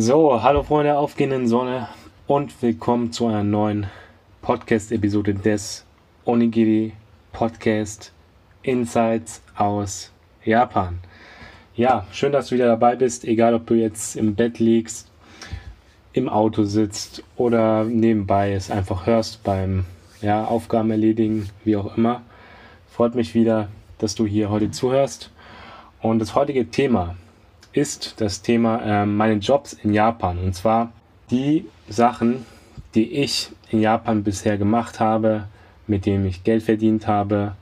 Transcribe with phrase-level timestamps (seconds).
[0.00, 1.88] So, hallo Freunde der aufgehenden Sonne
[2.28, 3.88] und willkommen zu einer neuen
[4.42, 5.84] Podcast-Episode des
[6.24, 6.92] Onigiri
[7.32, 8.12] Podcast
[8.62, 10.12] Insights aus
[10.44, 11.00] Japan.
[11.74, 15.10] Ja, schön, dass du wieder dabei bist, egal ob du jetzt im Bett liegst,
[16.12, 19.84] im Auto sitzt oder nebenbei es einfach hörst beim
[20.22, 22.22] ja, Aufgaben erledigen, wie auch immer.
[22.88, 23.66] Freut mich wieder,
[23.98, 25.32] dass du hier heute zuhörst.
[26.00, 27.16] Und das heutige Thema
[27.78, 30.38] ist das Thema äh, meine Jobs in Japan.
[30.38, 30.92] Und zwar
[31.30, 32.44] die Sachen,
[32.94, 35.44] die ich in Japan bisher gemacht habe,
[35.86, 37.52] mit denen ich Geld verdient habe.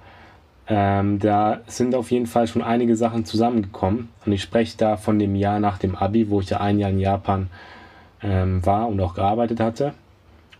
[0.68, 4.08] Ähm, da sind auf jeden Fall schon einige Sachen zusammengekommen.
[4.24, 6.90] Und ich spreche da von dem Jahr nach dem Abi, wo ich ja ein Jahr
[6.90, 7.48] in Japan
[8.22, 9.94] ähm, war und auch gearbeitet hatte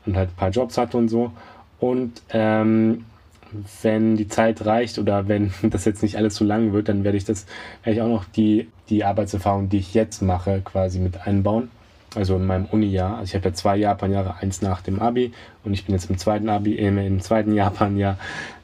[0.05, 1.33] und halt ein paar Jobs hatte und so.
[1.81, 3.05] Und ähm,
[3.83, 7.19] wenn die Zeit reicht oder wenn das jetzt nicht alles zu lang wird, dann werde
[7.19, 7.47] ich das,
[7.83, 11.71] werde ich auch noch die, die Arbeitserfahrung, die ich jetzt mache, quasi mit einbauen.
[12.15, 13.19] Also in meinem Uni-Jahr.
[13.19, 15.33] Also ich habe ja zwei Japan-Jahre, eins nach dem Abi
[15.65, 18.17] und ich bin jetzt im zweiten Abi, äh, im zweiten Japan-Jahr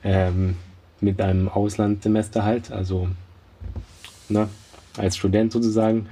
[0.04, 0.56] ähm,
[1.00, 3.08] mit einem Auslandssemester halt, also
[4.28, 4.48] ne,
[4.96, 6.06] als Student sozusagen.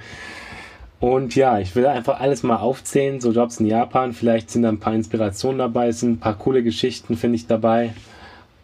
[0.98, 4.12] Und ja, ich will einfach alles mal aufzählen, so Jobs in Japan.
[4.12, 7.46] Vielleicht sind da ein paar Inspirationen dabei, es sind ein paar coole Geschichten, finde ich
[7.46, 7.94] dabei.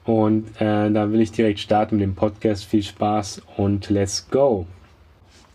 [0.05, 2.65] Und äh, da will ich direkt starten mit dem Podcast.
[2.67, 4.67] Viel Spaß und let's go.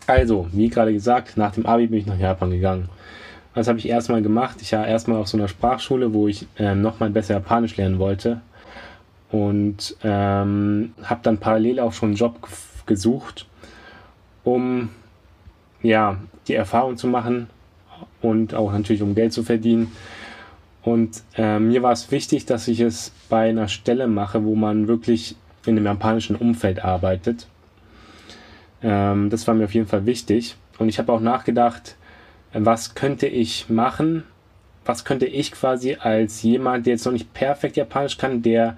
[0.06, 2.88] Also, wie gerade gesagt, nach dem Abi bin ich nach Japan gegangen.
[3.54, 4.58] Was habe ich erstmal gemacht?
[4.60, 8.40] Ich war erstmal auf so einer Sprachschule, wo ich äh, nochmal besser Japanisch lernen wollte.
[9.30, 12.48] Und ähm, habe dann parallel auch schon einen Job
[12.86, 13.46] gesucht,
[14.44, 14.90] um
[15.82, 17.48] ja, die Erfahrung zu machen
[18.20, 19.92] und auch natürlich um Geld zu verdienen.
[20.82, 24.88] Und äh, mir war es wichtig, dass ich es bei einer Stelle mache, wo man
[24.88, 27.46] wirklich in dem japanischen Umfeld arbeitet.
[28.82, 30.56] Ähm, das war mir auf jeden Fall wichtig.
[30.78, 31.96] Und ich habe auch nachgedacht,
[32.52, 34.24] was könnte ich machen?
[34.84, 38.76] Was könnte ich quasi als jemand, der jetzt noch nicht perfekt Japanisch kann, der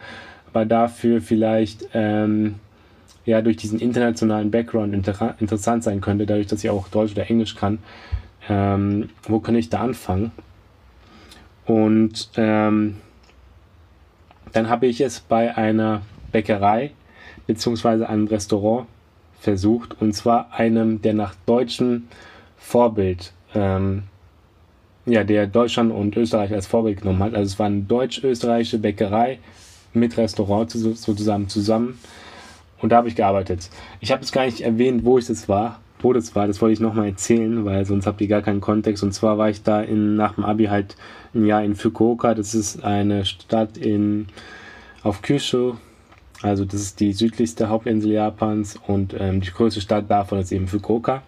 [0.52, 2.56] aber dafür vielleicht ähm,
[3.24, 7.28] ja durch diesen internationalen Background inter interessant sein könnte, dadurch, dass ich auch Deutsch oder
[7.28, 7.78] Englisch kann,
[8.48, 10.30] ähm, wo kann ich da anfangen?
[11.64, 12.96] Und ähm,
[14.52, 16.92] dann habe ich es bei einer Bäckerei
[17.46, 18.86] beziehungsweise einem Restaurant
[19.44, 22.04] versucht und zwar einem, der nach deutschem
[22.56, 24.04] Vorbild, ähm,
[25.06, 27.34] ja, der Deutschland und Österreich als Vorbild genommen hat.
[27.34, 29.38] Also es war eine deutsch-österreichische Bäckerei
[29.92, 31.98] mit Restaurant sozusagen zusammen
[32.80, 33.70] und da habe ich gearbeitet.
[34.00, 36.74] Ich habe es gar nicht erwähnt, wo ich das war, wo das war, das wollte
[36.74, 39.02] ich nochmal erzählen, weil sonst habt ihr gar keinen Kontext.
[39.02, 40.96] Und zwar war ich da in, nach dem Abi halt
[41.34, 42.34] ein Jahr in Fukuoka.
[42.34, 44.26] Das ist eine Stadt in,
[45.02, 45.76] auf Kyushu.
[46.42, 50.68] Also das ist die südlichste Hauptinsel Japans und ähm, die größte Stadt davon ist eben
[50.68, 51.22] Fukuoka.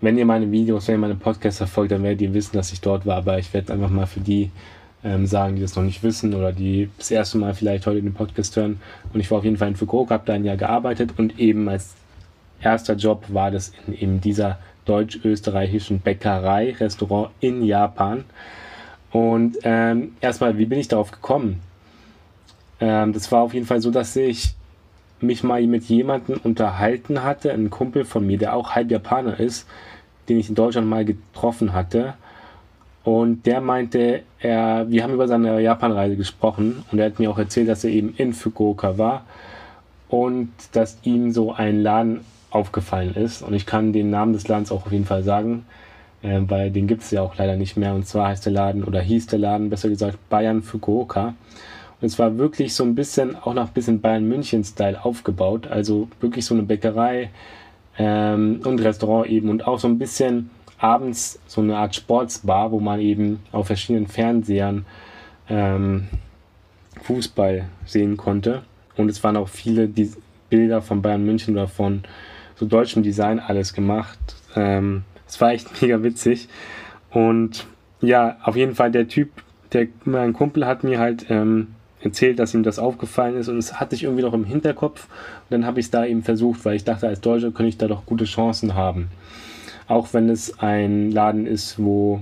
[0.00, 2.80] Wenn ihr meine Videos, wenn ihr meine Podcasts verfolgt, dann werdet ihr wissen, dass ich
[2.80, 3.18] dort war.
[3.18, 4.50] Aber ich werde einfach mal für die
[5.04, 8.14] ähm, sagen, die das noch nicht wissen oder die das erste Mal vielleicht heute den
[8.14, 8.80] Podcast hören.
[9.12, 11.68] Und ich war auf jeden Fall in Fukuoka, habe da ein Jahr gearbeitet und eben
[11.68, 11.94] als
[12.62, 18.24] erster Job war das in, in dieser deutsch-österreichischen Bäckerei, Restaurant in Japan.
[19.12, 21.60] Und ähm, erstmal, wie bin ich darauf gekommen?
[22.80, 24.54] Ähm, das war auf jeden Fall so, dass ich
[25.20, 29.66] mich mal mit jemandem unterhalten hatte, ein Kumpel von mir, der auch halb Japaner ist,
[30.28, 32.14] den ich in Deutschland mal getroffen hatte.
[33.04, 37.38] Und der meinte, er, wir haben über seine Japanreise gesprochen und er hat mir auch
[37.38, 39.24] erzählt, dass er eben in Fukuoka war
[40.08, 42.20] und dass ihm so ein Laden
[42.50, 43.42] aufgefallen ist.
[43.42, 45.64] Und ich kann den Namen des Ladens auch auf jeden Fall sagen,
[46.22, 47.94] äh, weil den gibt es ja auch leider nicht mehr.
[47.94, 51.34] Und zwar heißt der Laden oder hieß der Laden, besser gesagt, Bayern Fukuoka.
[52.00, 55.66] Und es war wirklich so ein bisschen, auch nach ein bisschen Bayern München-Style aufgebaut.
[55.66, 57.30] Also wirklich so eine Bäckerei
[57.98, 62.80] ähm, und Restaurant eben und auch so ein bisschen abends so eine Art Sportsbar, wo
[62.80, 64.86] man eben auf verschiedenen Fernsehern
[65.48, 66.08] ähm,
[67.02, 68.62] Fußball sehen konnte.
[68.96, 70.10] Und es waren auch viele die
[70.48, 72.02] Bilder von Bayern München oder von
[72.56, 74.18] so deutschem Design alles gemacht.
[74.56, 76.48] Ähm, es war echt mega witzig.
[77.10, 77.66] Und
[78.00, 79.30] ja, auf jeden Fall der Typ,
[79.72, 83.78] der mein Kumpel hat mir halt ähm, erzählt, dass ihm das aufgefallen ist und es
[83.78, 85.06] hatte ich irgendwie noch im Hinterkopf.
[85.06, 87.78] Und dann habe ich es da eben versucht, weil ich dachte, als Deutscher könnte ich
[87.78, 89.08] da doch gute Chancen haben.
[89.86, 92.20] Auch wenn es ein Laden ist, wo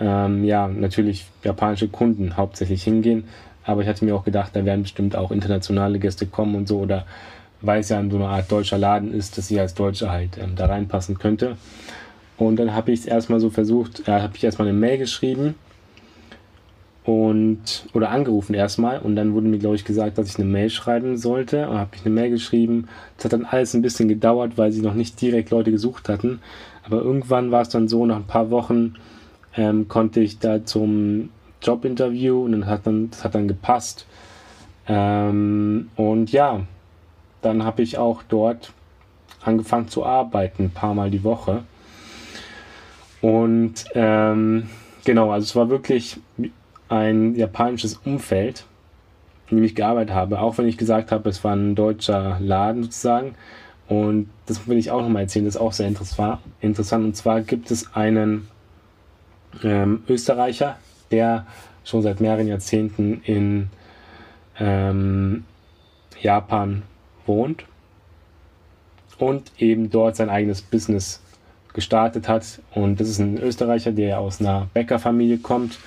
[0.00, 3.24] ähm, ja natürlich japanische Kunden hauptsächlich hingehen.
[3.64, 6.78] Aber ich hatte mir auch gedacht, da werden bestimmt auch internationale Gäste kommen und so.
[6.78, 7.04] Oder
[7.60, 10.54] weil es ja so eine Art deutscher Laden ist, dass ich als Deutscher halt ähm,
[10.56, 11.56] da reinpassen könnte.
[12.38, 15.56] Und dann habe ich es erstmal so versucht, äh, habe ich erstmal eine Mail geschrieben
[17.04, 20.68] und oder angerufen erstmal und dann wurde mir glaube ich gesagt, dass ich eine Mail
[20.68, 22.88] schreiben sollte und habe ich eine Mail geschrieben.
[23.16, 26.40] Das hat dann alles ein bisschen gedauert, weil sie noch nicht direkt Leute gesucht hatten,
[26.84, 28.94] Aber irgendwann war es dann so, nach ein paar Wochen
[29.56, 31.30] ähm, konnte ich da zum
[31.62, 34.06] Jobinterview und dann hat dann, das hat dann gepasst.
[34.86, 36.60] Ähm, und ja,
[37.42, 38.72] dann habe ich auch dort
[39.42, 41.62] angefangen zu arbeiten, ein paar Mal die Woche.
[43.20, 44.68] Und ähm,
[45.04, 46.18] genau, also es war wirklich
[46.90, 48.66] ein japanisches Umfeld,
[49.48, 52.82] in dem ich gearbeitet habe, auch wenn ich gesagt habe, es war ein deutscher Laden
[52.82, 53.36] sozusagen.
[53.88, 56.40] Und das will ich auch nochmal erzählen, das ist auch sehr interessant.
[57.04, 58.48] Und zwar gibt es einen
[59.64, 60.76] ähm, Österreicher,
[61.10, 61.46] der
[61.84, 63.70] schon seit mehreren Jahrzehnten in
[64.58, 65.44] ähm,
[66.20, 66.82] Japan
[67.26, 67.64] wohnt
[69.18, 71.20] und eben dort sein eigenes Business
[71.72, 72.60] gestartet hat.
[72.74, 75.78] Und das ist ein Österreicher, der aus einer Bäckerfamilie kommt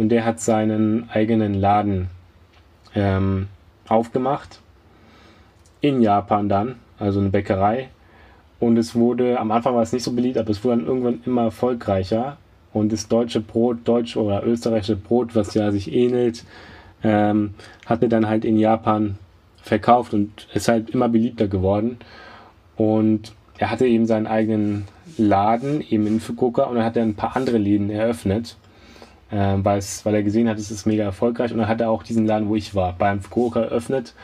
[0.00, 2.08] und der hat seinen eigenen Laden
[2.94, 3.48] ähm,
[3.86, 4.60] aufgemacht
[5.82, 7.90] in Japan dann, also eine Bäckerei.
[8.58, 11.20] Und es wurde, am Anfang war es nicht so beliebt, aber es wurde dann irgendwann
[11.26, 12.38] immer erfolgreicher.
[12.72, 16.44] Und das deutsche Brot, deutsch oder österreichische Brot, was ja sich ähnelt,
[17.04, 17.52] ähm,
[17.84, 19.18] hat er dann halt in Japan
[19.60, 21.98] verkauft und ist halt immer beliebter geworden.
[22.78, 24.86] Und er hatte eben seinen eigenen
[25.18, 28.56] Laden eben in Fukuoka und dann hat er ein paar andere Läden eröffnet,
[29.30, 32.26] äh, weil er gesehen hat, es ist mega erfolgreich und dann hat er auch diesen
[32.26, 34.14] Laden, wo ich war, beim Fukuoka eröffnet,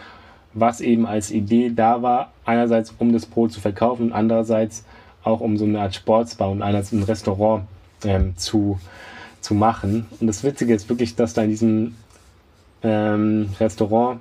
[0.53, 4.85] was eben als Idee da war, einerseits um das Brot zu verkaufen und andererseits
[5.23, 7.65] auch um so eine Art Sportsbar und einerseits ein Restaurant
[8.05, 8.79] ähm, zu,
[9.41, 10.07] zu machen.
[10.21, 11.95] Und das Witzige ist wirklich, dass da in diesem
[12.83, 14.21] ähm, Restaurant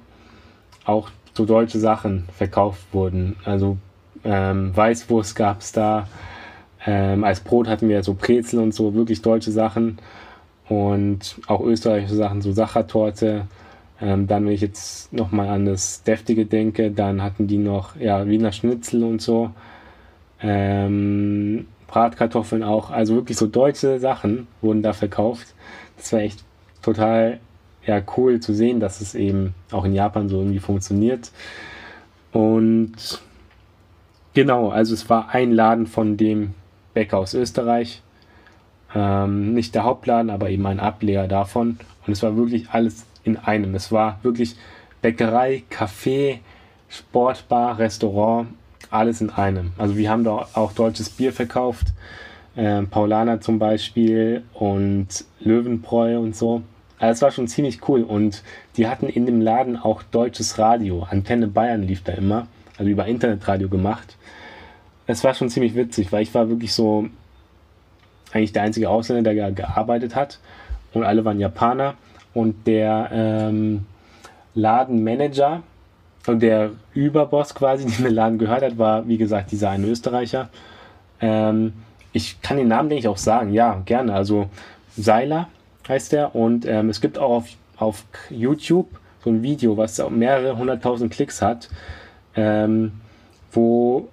[0.85, 3.35] auch so deutsche Sachen verkauft wurden.
[3.45, 3.77] Also
[4.23, 6.07] ähm, Weißwurst gab es da.
[6.85, 9.99] Ähm, als Brot hatten wir so Brezel und so, wirklich deutsche Sachen.
[10.67, 13.47] Und auch österreichische Sachen, so Sachertorte.
[14.01, 18.27] Ähm, dann, wenn ich jetzt nochmal an das Deftige denke, dann hatten die noch ja,
[18.27, 19.51] Wiener Schnitzel und so.
[20.41, 22.91] Ähm, Bratkartoffeln auch.
[22.91, 25.53] Also wirklich so deutsche Sachen wurden da verkauft.
[25.97, 26.43] Das war echt
[26.81, 27.39] total
[27.85, 31.31] ja, cool zu sehen, dass es eben auch in Japan so irgendwie funktioniert.
[32.31, 33.21] Und
[34.33, 36.53] genau, also es war ein Laden von dem
[36.93, 38.01] Bäcker aus Österreich.
[38.95, 41.77] Ähm, nicht der Hauptladen, aber eben ein Ableger davon.
[42.07, 43.75] Und es war wirklich alles in einem.
[43.75, 44.55] Es war wirklich
[45.01, 46.39] Bäckerei, Café,
[46.89, 48.47] Sportbar, Restaurant,
[48.89, 49.73] alles in einem.
[49.77, 51.87] Also wir haben da auch deutsches Bier verkauft,
[52.55, 55.07] äh, Paulaner zum Beispiel und
[55.39, 56.61] Löwenbräu und so.
[56.97, 58.41] Also es war schon ziemlich cool und
[58.77, 61.05] die hatten in dem Laden auch deutsches Radio.
[61.09, 62.47] Antenne Bayern lief da immer,
[62.77, 64.15] also über Internetradio gemacht.
[65.05, 67.09] Es war schon ziemlich witzig, weil ich war wirklich so
[68.35, 70.39] eigentlich der einzige Ausländer, der gearbeitet hat
[70.93, 71.95] und alle waren Japaner
[72.33, 73.85] und der ähm,
[74.53, 75.63] Ladenmanager
[76.27, 80.49] und der Überboss quasi, den der Laden gehört hat, war wie gesagt dieser eine Österreicher.
[81.21, 81.73] Ähm,
[82.11, 84.13] ich kann den Namen denke ich auch sagen, ja gerne.
[84.13, 84.49] Also
[84.97, 85.47] Seiler
[85.87, 86.35] heißt der.
[86.35, 87.47] Und ähm, es gibt auch auf,
[87.77, 88.87] auf YouTube
[89.23, 91.69] so ein Video, was mehrere hunderttausend Klicks hat,
[92.35, 92.93] ähm,
[93.51, 94.07] wo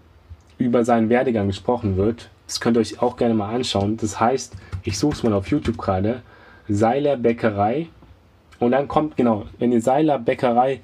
[0.58, 2.30] über seinen Werdegang gesprochen wird.
[2.52, 3.96] Das könnt ihr euch auch gerne mal anschauen.
[3.96, 6.20] Das heißt, ich suche es mal auf YouTube gerade,
[6.68, 7.88] Seiler Bäckerei.
[8.58, 10.80] Und dann kommt, genau, wenn ihr Seiler Bäckerei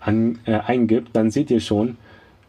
[0.00, 1.96] an, äh, eingibt, dann seht ihr schon,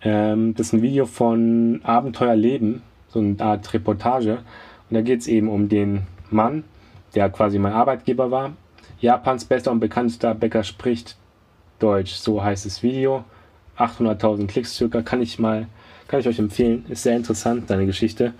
[0.01, 4.39] ähm, das ist ein Video von Abenteuer Leben, so eine Art Reportage.
[4.89, 6.63] Und da geht es eben um den Mann,
[7.13, 8.53] der quasi mein Arbeitgeber war.
[8.99, 11.15] Japans bester und bekanntester Bäcker spricht
[11.77, 12.13] Deutsch.
[12.13, 13.23] So heißt das Video.
[13.77, 15.03] 800.000 Klicks circa.
[15.03, 15.67] Kann ich mal,
[16.07, 16.85] kann ich euch empfehlen.
[16.89, 18.33] Ist sehr interessant, seine Geschichte.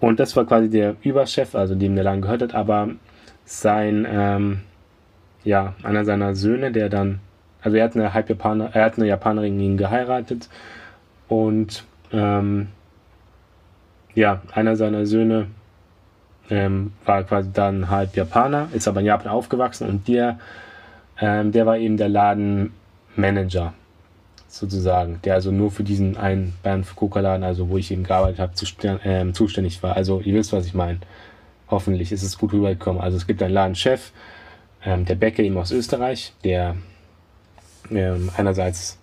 [0.00, 2.90] Und das war quasi der Überchef, also dem der lang gehört hat, aber
[3.44, 4.60] sein, ähm,
[5.42, 7.20] ja, einer seiner Söhne, der dann,
[7.62, 10.48] also er hat eine halb Japaner, er hat eine Japanerin geheiratet
[11.26, 12.68] und ähm,
[14.14, 15.46] ja, einer seiner Söhne
[16.50, 20.38] ähm, war quasi dann halb Japaner, ist aber in Japan aufgewachsen und der,
[21.20, 23.72] ähm, der war eben der Ladenmanager
[24.48, 28.40] sozusagen, der also nur für diesen einen Bayern Fukuoka Laden, also wo ich eben gearbeitet
[28.40, 29.96] habe, zu, äh, zuständig war.
[29.96, 30.98] Also ihr wisst, was ich meine.
[31.70, 33.00] Hoffentlich ist es gut rübergekommen.
[33.00, 34.12] Also es gibt einen Ladenchef,
[34.84, 36.76] ähm, der Bäcker eben aus Österreich, der
[37.90, 38.98] ähm, einerseits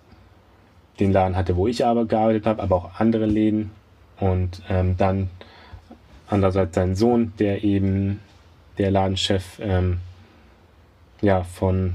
[0.98, 3.70] den Laden hatte, wo ich aber gearbeitet habe, aber auch andere Läden
[4.18, 5.30] und ähm, dann
[6.26, 8.20] andererseits sein Sohn, der eben
[8.78, 9.98] der Ladenchef ähm,
[11.20, 11.94] ja, von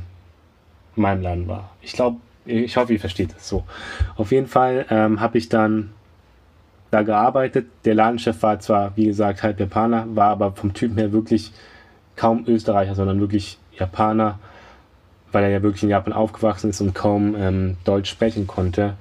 [0.96, 1.72] meinem Laden war.
[1.82, 3.64] Ich glaube, ich hoffe, ihr versteht es so.
[4.16, 5.92] Auf jeden Fall ähm, habe ich dann
[6.90, 7.68] da gearbeitet.
[7.86, 11.52] Der Ladenchef war zwar, wie gesagt, halb Japaner, war aber vom Typen her wirklich
[12.16, 14.40] kaum Österreicher, sondern wirklich Japaner,
[15.32, 18.96] weil er ja wirklich in Japan aufgewachsen ist und kaum ähm, Deutsch sprechen konnte.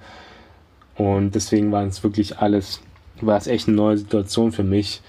[0.97, 2.81] Und deswegen waren es wirklich alles
[3.23, 5.03] war es echt eine neue Situation für mich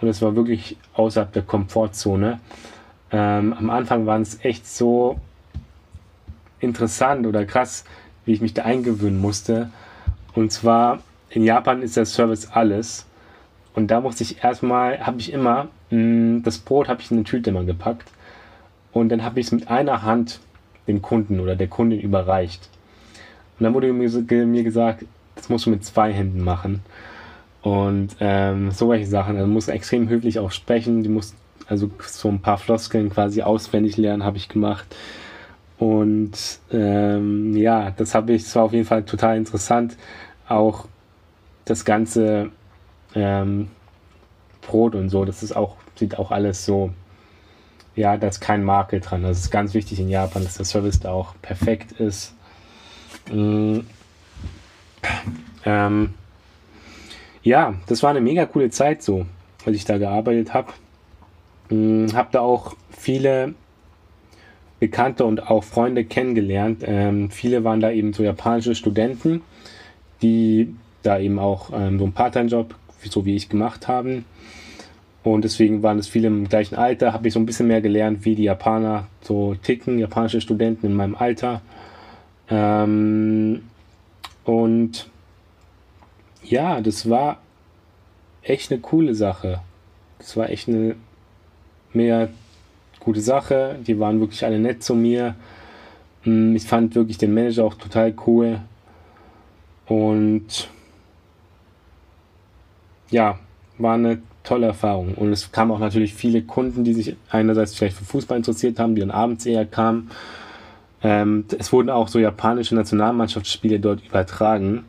[0.00, 2.40] und es war wirklich außerhalb der Komfortzone.
[3.10, 5.18] Ähm, am Anfang war es echt so
[6.60, 7.84] interessant oder krass,
[8.24, 9.70] wie ich mich da eingewöhnen musste.
[10.34, 11.00] Und zwar
[11.30, 13.06] in Japan ist der Service alles.
[13.74, 17.18] Und da musste ich erstmal, habe ich immer, mh, mm, das Brot habe ich in
[17.18, 18.10] eine Tüte gepackt.
[18.92, 20.40] Und dann habe ich es mit einer Hand
[20.86, 22.68] dem Kunden oder der Kundin überreicht.
[23.58, 26.80] Und dann wurde mir, gesagt, das musst du mit zwei Händen machen.
[27.62, 29.36] Und ähm, solche Sachen.
[29.36, 31.02] Also muss extrem höflich auch sprechen.
[31.02, 31.34] Die muss
[31.66, 34.86] also so ein paar Floskeln quasi auswendig lernen, habe ich gemacht.
[35.78, 39.96] Und ähm, ja, das habe ich, das war auf jeden Fall total interessant.
[40.48, 40.86] Auch
[41.64, 42.50] das ganze
[43.14, 43.68] ähm,
[44.62, 46.90] Brot und so, das ist auch, sieht auch alles so,
[47.94, 49.22] ja, da ist kein Makel dran.
[49.22, 52.34] Das ist ganz wichtig in Japan, dass der Service da auch perfekt ist.
[53.30, 53.86] Mhm.
[55.64, 56.14] Ähm,
[57.42, 59.26] ja, das war eine mega coole Zeit so,
[59.64, 60.72] als ich da gearbeitet habe.
[61.70, 63.54] Mhm, habe da auch viele
[64.80, 66.84] Bekannte und auch Freunde kennengelernt.
[66.86, 69.42] Ähm, viele waren da eben so japanische Studenten,
[70.22, 74.24] die da eben auch ähm, so einen Part-Time-Job, so wie ich, gemacht haben.
[75.24, 78.24] Und deswegen waren es viele im gleichen Alter, habe ich so ein bisschen mehr gelernt,
[78.24, 81.60] wie die Japaner so ticken, japanische Studenten in meinem Alter.
[82.48, 83.62] Ähm,
[84.44, 85.10] und
[86.42, 87.38] ja, das war
[88.42, 89.60] echt eine coole Sache.
[90.18, 90.94] Das war echt eine
[91.92, 92.28] mega
[93.08, 93.76] gute Sache.
[93.86, 95.34] Die waren wirklich alle nett zu mir.
[96.24, 98.60] Mm, ich fand wirklich den Manager auch total cool.
[99.86, 100.68] Und
[103.08, 103.38] ja,
[103.78, 105.14] war eine tolle Erfahrung.
[105.14, 108.94] Und es kamen auch natürlich viele Kunden, die sich einerseits vielleicht für Fußball interessiert haben,
[108.94, 110.10] die dann abends eher kamen.
[111.02, 114.84] Ähm, es wurden auch so japanische Nationalmannschaftsspiele dort übertragen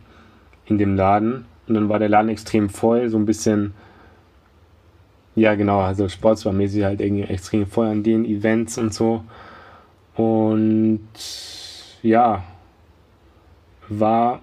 [0.65, 1.45] in dem Laden.
[1.69, 3.73] Und dann war der Laden extrem voll, so ein bisschen,
[5.39, 9.23] ja genau, also sportsbarmäßig halt irgendwie extrem voll an den Events und so.
[10.15, 11.07] Und
[12.03, 12.43] ja,
[13.87, 14.41] war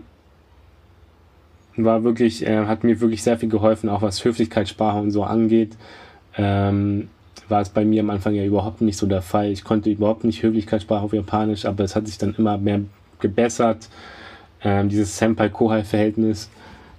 [1.79, 5.77] war wirklich, äh, hat mir wirklich sehr viel geholfen, auch was Höflichkeitssprache und so angeht.
[6.39, 7.09] Ähm,
[7.49, 9.51] war es bei mir am Anfang ja überhaupt nicht so der Fall.
[9.51, 12.81] Ich konnte überhaupt nicht Höflichkeitssprache auf Japanisch, aber es hat sich dann immer mehr
[13.21, 13.89] gebessert.
[14.63, 16.51] Ähm, dieses Senpai-Kohai-Verhältnis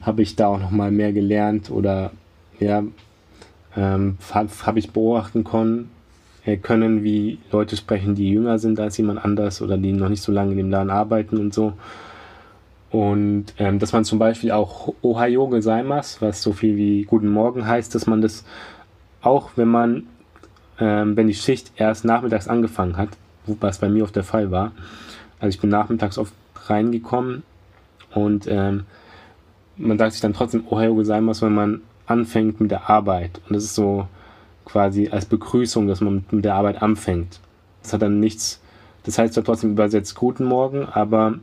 [0.01, 2.11] habe ich da auch nochmal mehr gelernt oder
[2.59, 2.83] ja,
[3.77, 5.89] ähm, habe hab ich beobachten können,
[6.45, 10.23] äh, können, wie Leute sprechen, die jünger sind als jemand anders oder die noch nicht
[10.23, 11.73] so lange in dem Laden arbeiten und so.
[12.89, 17.67] Und ähm, dass man zum Beispiel auch Ohayo gozaimasu, was so viel wie Guten Morgen
[17.67, 18.45] heißt, dass man das
[19.21, 20.07] auch, wenn man,
[20.79, 23.09] ähm, wenn die Schicht erst nachmittags angefangen hat,
[23.45, 24.71] was bei mir oft der Fall war,
[25.39, 26.33] also ich bin nachmittags oft
[26.65, 27.43] reingekommen
[28.13, 28.85] und ähm,
[29.75, 33.41] man sagt sich dann trotzdem Ohayo gozaimasu, wenn man anfängt mit der Arbeit.
[33.47, 34.07] Und das ist so
[34.65, 37.39] quasi als Begrüßung, dass man mit der Arbeit anfängt.
[37.83, 38.61] Das hat dann nichts,
[39.03, 41.35] das heißt zwar trotzdem übersetzt Guten Morgen, aber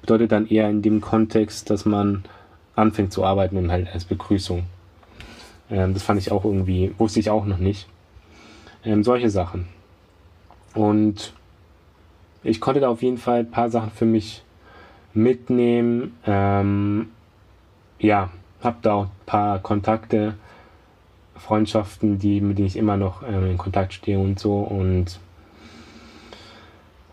[0.00, 2.24] bedeutet dann eher in dem Kontext, dass man
[2.74, 4.64] anfängt zu arbeiten und halt als Begrüßung.
[5.70, 7.88] Ähm, das fand ich auch irgendwie, wusste ich auch noch nicht.
[8.84, 9.66] Ähm, solche Sachen.
[10.74, 11.32] Und
[12.42, 14.42] ich konnte da auf jeden Fall ein paar Sachen für mich
[15.14, 16.14] mitnehmen.
[16.26, 17.08] Ähm,
[17.98, 18.30] ja,
[18.66, 20.34] habe da auch ein paar Kontakte,
[21.36, 24.58] Freundschaften, die, mit denen ich immer noch ähm, in Kontakt stehe und so.
[24.58, 25.18] Und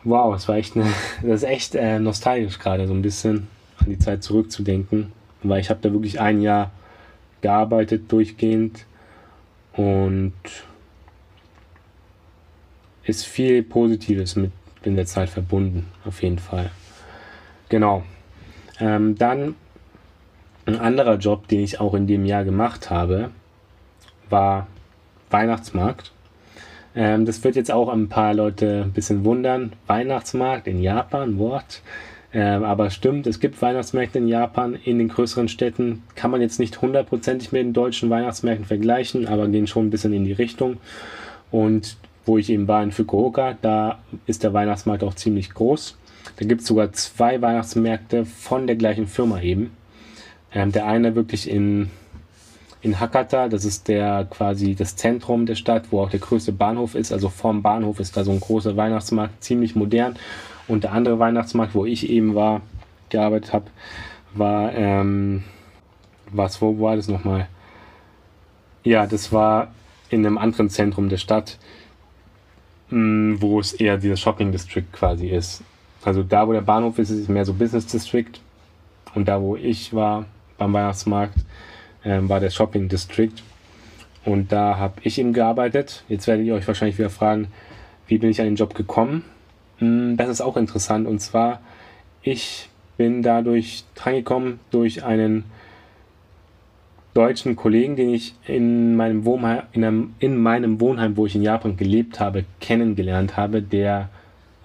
[0.03, 0.85] wow, es war echt eine,
[1.21, 5.11] das ist echt äh, nostalgisch gerade, so ein bisschen an die Zeit zurückzudenken,
[5.43, 6.71] weil ich habe da wirklich ein Jahr
[7.41, 8.85] gearbeitet durchgehend
[9.73, 10.33] und
[13.03, 14.51] ist viel Positives mit
[14.83, 16.71] in der Zeit verbunden, auf jeden Fall.
[17.69, 18.03] Genau.
[18.79, 19.55] Ähm, dann
[20.65, 23.31] ein anderer Job, den ich auch in dem Jahr gemacht habe,
[24.29, 24.67] war
[25.29, 26.11] Weihnachtsmarkt.
[26.95, 29.73] Ähm, das wird jetzt auch ein paar Leute ein bisschen wundern.
[29.87, 31.81] Weihnachtsmarkt in Japan, Wort.
[32.33, 36.03] Ähm, aber stimmt, es gibt Weihnachtsmärkte in Japan, in den größeren Städten.
[36.15, 40.13] Kann man jetzt nicht hundertprozentig mit den deutschen Weihnachtsmärkten vergleichen, aber gehen schon ein bisschen
[40.13, 40.77] in die Richtung.
[41.51, 45.97] Und wo ich eben war in Fukuoka, da ist der Weihnachtsmarkt auch ziemlich groß.
[46.37, 49.71] Da gibt es sogar zwei Weihnachtsmärkte von der gleichen Firma eben.
[50.53, 51.89] Ähm, der eine wirklich in
[52.83, 53.47] in Hakata.
[53.47, 57.11] Das ist der quasi das Zentrum der Stadt, wo auch der größte Bahnhof ist.
[57.11, 60.15] Also vorm Bahnhof ist da so ein großer Weihnachtsmarkt, ziemlich modern.
[60.67, 62.61] Und der andere Weihnachtsmarkt, wo ich eben war,
[63.09, 63.65] gearbeitet habe,
[64.33, 65.43] war, ähm,
[66.31, 67.47] was, wo war das nochmal?
[68.83, 69.73] Ja, das war
[70.09, 71.57] in einem anderen Zentrum der Stadt,
[72.89, 75.63] mm, wo es eher dieser Shopping District quasi ist.
[76.03, 78.31] Also da, wo der Bahnhof ist, ist es mehr so Business District.
[79.15, 80.25] Und da, wo ich war,
[80.63, 81.35] beim Weihnachtsmarkt,
[82.05, 83.33] ähm, war der Shopping District.
[84.25, 86.03] Und da habe ich eben gearbeitet.
[86.07, 87.47] Jetzt werdet ihr euch wahrscheinlich wieder fragen,
[88.07, 89.23] wie bin ich an den Job gekommen?
[89.77, 91.07] Hm, das ist auch interessant.
[91.07, 91.61] Und zwar,
[92.21, 95.45] ich bin dadurch drangekommen durch einen
[97.13, 101.43] deutschen Kollegen, den ich in meinem, Wohnheim, in, einem, in meinem Wohnheim, wo ich in
[101.43, 104.09] Japan gelebt habe, kennengelernt habe, der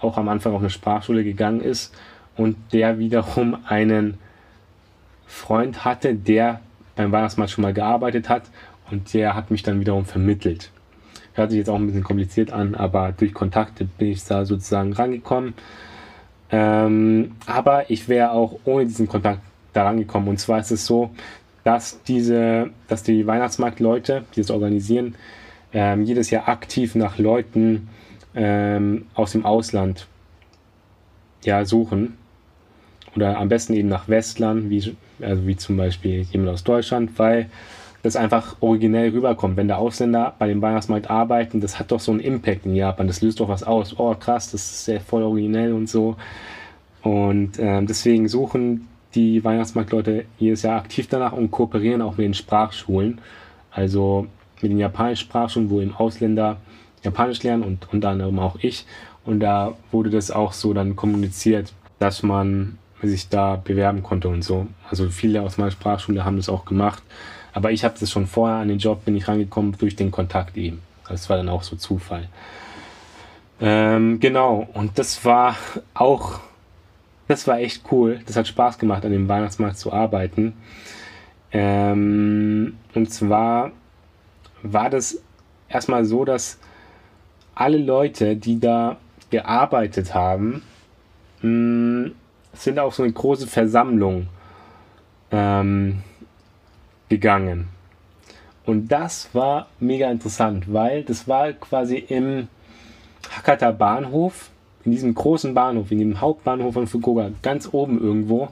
[0.01, 1.95] auch am Anfang auf eine Sprachschule gegangen ist
[2.37, 4.19] und der wiederum einen
[5.29, 6.61] Freund hatte, der
[6.97, 8.45] beim Weihnachtsmarkt schon mal gearbeitet hat
[8.91, 10.71] und der hat mich dann wiederum vermittelt.
[11.35, 14.93] Hört sich jetzt auch ein bisschen kompliziert an, aber durch Kontakte bin ich da sozusagen
[14.93, 15.55] rangekommen.
[16.51, 19.41] Ähm, aber ich wäre auch ohne diesen Kontakt
[19.73, 20.29] da rangekommen.
[20.29, 21.11] Und zwar ist es so,
[21.63, 25.15] dass diese, dass die Weihnachtsmarktleute, die es organisieren,
[25.73, 27.89] ähm, jedes Jahr aktiv nach Leuten
[28.35, 30.09] ähm, aus dem Ausland
[31.45, 32.17] ja, suchen.
[33.15, 37.49] Oder am besten eben nach Westlern, wie, also wie zum Beispiel jemand aus Deutschland, weil
[38.03, 39.57] das einfach originell rüberkommt.
[39.57, 43.07] Wenn der Ausländer bei dem Weihnachtsmarkt arbeiten, das hat doch so einen Impact in Japan.
[43.07, 43.99] Das löst doch was aus.
[43.99, 46.17] Oh, krass, das ist sehr voll originell und so.
[47.03, 52.35] Und äh, deswegen suchen die Weihnachtsmarktleute jedes Jahr aktiv danach und kooperieren auch mit den
[52.35, 53.21] Sprachschulen.
[53.71, 54.27] Also
[54.63, 56.59] mit den japanischen Sprachschulen, wo eben Ausländer
[57.03, 58.87] Japanisch lernen und unter anderem auch ich.
[59.25, 64.43] Und da wurde das auch so dann kommuniziert, dass man sich da bewerben konnte und
[64.43, 64.67] so.
[64.91, 67.03] Also viele aus meiner Sprachschule haben das auch gemacht.
[67.53, 70.57] Aber ich habe das schon vorher an den Job, bin ich rangekommen durch den Kontakt
[70.57, 70.81] eben.
[71.09, 72.29] Das war dann auch so Zufall.
[73.61, 75.57] Ähm, genau, und das war
[75.95, 76.41] auch,
[77.27, 78.21] das war echt cool.
[78.27, 80.55] Das hat Spaß gemacht, an dem Weihnachtsmarkt zu arbeiten.
[81.51, 83.73] Ähm, und zwar
[84.63, 85.21] war das
[85.69, 86.59] erstmal so, dass
[87.55, 88.99] alle Leute, die da
[89.31, 90.63] gearbeitet haben,
[91.43, 92.11] mh,
[92.59, 94.29] sind auf so eine große Versammlung
[95.31, 96.03] ähm,
[97.09, 97.69] gegangen.
[98.67, 102.49] Und das war mega interessant, weil das war quasi im
[103.31, 104.51] Hakata Bahnhof,
[104.85, 108.49] in diesem großen Bahnhof, in dem Hauptbahnhof von Fukuoka, ganz oben irgendwo,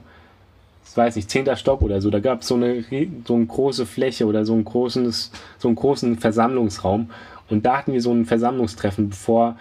[0.89, 2.85] ich weiß nicht, zehnter Stock oder so, da gab es so eine,
[3.27, 7.11] so eine große Fläche oder so, ein großes, so einen großen Versammlungsraum.
[7.49, 9.57] Und da hatten wir so ein Versammlungstreffen, bevor,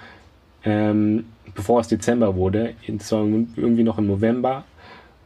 [0.65, 2.73] ähm, bevor es Dezember wurde.
[2.85, 4.65] Irgendwie noch im November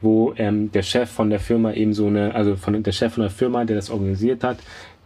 [0.02, 3.22] wo ähm, der Chef von der Firma eben so eine, also von der Chef von
[3.22, 4.60] der Firma, der das organisiert hat,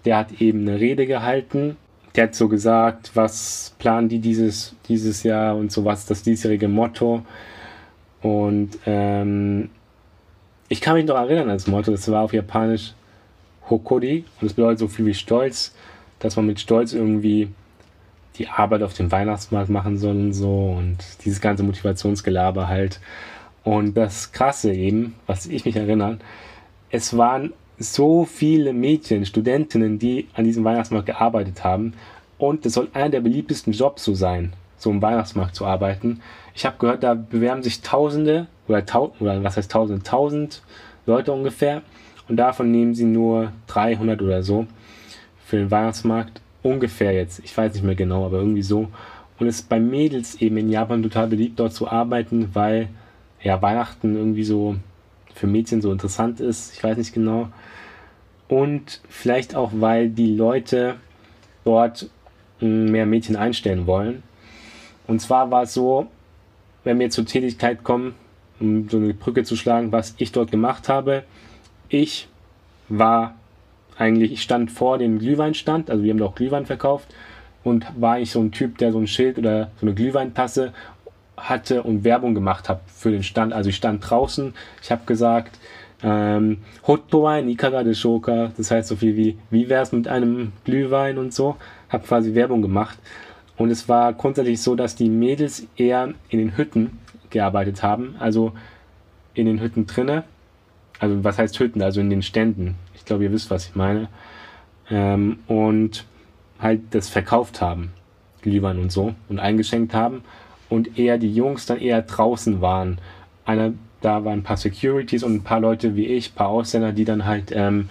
[0.06, 1.78] der hat eben eine Rede gehalten.
[2.16, 6.68] Der hat so gesagt, was planen die dieses, dieses Jahr und so, was das diesjährige
[6.68, 7.26] Motto.
[8.22, 9.70] Und ähm,
[10.70, 12.94] ich kann mich noch erinnern an das Motto, das war auf Japanisch
[13.70, 15.74] Hokori und das bedeutet so viel wie Stolz,
[16.20, 17.50] dass man mit Stolz irgendwie
[18.38, 23.00] die Arbeit auf dem Weihnachtsmarkt machen soll und so und dieses ganze Motivationsgelaber halt.
[23.64, 26.18] Und das Krasse eben, was ich mich erinnere,
[26.90, 31.94] es waren so viele Mädchen, Studentinnen, die an diesem Weihnachtsmarkt gearbeitet haben.
[32.38, 36.22] Und es soll einer der beliebtesten Jobs so sein, so im Weihnachtsmarkt zu arbeiten.
[36.56, 40.62] Ich habe gehört, da bewerben sich Tausende oder, tau oder was heißt Tausende, Tausend
[41.06, 41.82] Leute ungefähr.
[42.28, 44.68] Und davon nehmen sie nur 300 oder so
[45.46, 46.42] für den Weihnachtsmarkt.
[46.64, 47.42] Ungefähr jetzt.
[47.44, 48.88] Ich weiß nicht mehr genau, aber irgendwie so.
[49.40, 52.90] Und es ist bei Mädels eben in Japan total beliebt, dort zu arbeiten, weil
[53.42, 54.76] ja, Weihnachten irgendwie so
[55.34, 56.74] für Mädchen so interessant ist.
[56.74, 57.50] Ich weiß nicht genau.
[58.48, 60.96] Und vielleicht auch, weil die Leute
[61.66, 62.10] dort
[62.60, 64.24] hm, mehr Mädchen einstellen wollen.
[65.08, 66.08] Und zwar war es so,
[66.84, 68.16] wenn wir zur Tätigkeit kommen,
[68.60, 71.24] um so eine Brücke zu schlagen, was ich dort gemacht habe.
[71.90, 72.28] Ich
[72.90, 73.36] war
[73.98, 77.14] eigentlich, ich stand vor dem Glühweinstand, also wir haben da auch Glühwein verkauft
[77.64, 80.74] und war ich so ein Typ, der so ein Schild oder so eine Glühweintasse
[81.38, 83.54] hatte und Werbung gemacht habe für den Stand.
[83.54, 85.60] Also ich stand draußen, ich habe gesagt,
[86.04, 91.18] ähm, Hottowein, Ikaga de Shoka, das heißt so viel wie, wie wär's mit einem Glühwein
[91.18, 91.56] und so,
[91.90, 92.98] habe quasi Werbung gemacht.
[93.58, 98.54] Und es war grundsätzlich so, dass die Mädels eher in den Hütten gearbeitet haben, also
[99.34, 100.24] in den Hütten drinne.
[101.04, 101.82] Also was heißt Hütten?
[101.82, 102.76] Also in den Ständen.
[102.96, 104.08] Ich glaube, ihr wisst, was ich meine.
[104.90, 106.06] Ähm, und
[106.62, 107.92] halt das verkauft haben,
[108.42, 110.24] Glühwein und so, und eingeschenkt haben
[110.70, 113.00] und eher die Jungs dann eher draußen waren.
[113.44, 116.94] Einer, da waren ein paar Securities und ein paar Leute wie ich, ein paar Ausländer,
[116.94, 117.90] die dann halt ähm,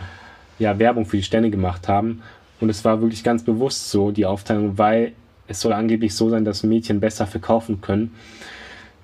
[0.58, 2.22] ja, Werbung für die Stände gemacht haben.
[2.60, 5.12] Und es war wirklich ganz bewusst so, die Aufteilung, weil
[5.48, 8.14] es soll angeblich so sein, dass Mädchen besser verkaufen können.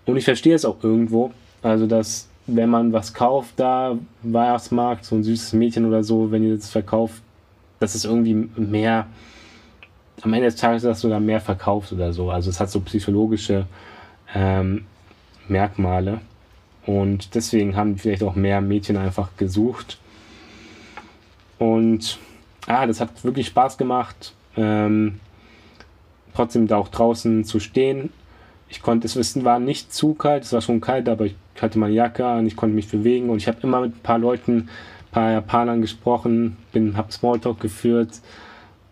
[0.06, 1.30] Und ich verstehe es auch irgendwo.
[1.60, 6.42] Also, dass wenn man was kauft, da Weihnachtsmarkt, so ein süßes Mädchen oder so, wenn
[6.42, 7.22] ihr das verkauft,
[7.78, 9.06] dass es irgendwie mehr
[10.22, 12.30] am Ende des Tages dass du da mehr verkaufst oder so.
[12.30, 13.66] Also es hat so psychologische
[14.34, 14.86] ähm,
[21.58, 22.18] Und
[22.66, 24.32] ah, das hat wirklich Spaß gemacht.
[24.56, 25.20] Ähm,
[26.34, 28.10] trotzdem da auch draußen zu stehen.
[28.68, 31.78] Ich konnte, es wissen, war nicht zu kalt, es war schon kalt, aber ich hatte
[31.78, 34.56] meine Jacke an, ich konnte mich bewegen und ich habe immer mit ein paar Leuten,
[34.58, 34.68] ein
[35.12, 38.20] paar Japanern gesprochen, bin, habe Smalltalk geführt.